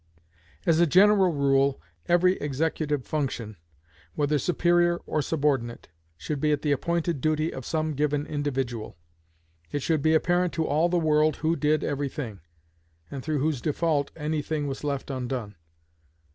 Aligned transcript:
As 0.65 0.79
a 0.79 0.87
general 0.87 1.31
rule, 1.31 1.79
every 2.07 2.33
executive 2.39 3.05
function, 3.05 3.55
whether 4.15 4.39
superior 4.39 4.97
or 5.05 5.21
subordinate, 5.21 5.89
should 6.17 6.39
be 6.41 6.55
the 6.55 6.71
appointed 6.71 7.21
duty 7.21 7.53
of 7.53 7.67
some 7.67 7.93
given 7.93 8.25
individual. 8.25 8.97
It 9.71 9.83
should 9.83 10.01
be 10.01 10.15
apparent 10.15 10.53
to 10.53 10.65
all 10.65 10.89
the 10.89 10.97
world 10.97 11.35
who 11.45 11.55
did 11.55 11.83
every 11.83 12.09
thing, 12.09 12.39
and 13.11 13.21
through 13.23 13.41
whose 13.41 13.61
default 13.61 14.09
any 14.15 14.41
thing 14.41 14.65
was 14.65 14.83
left 14.83 15.11
undone. 15.11 15.53